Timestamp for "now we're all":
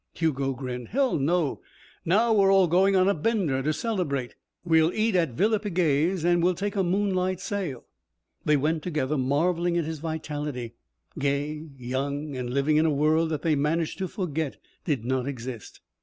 2.05-2.65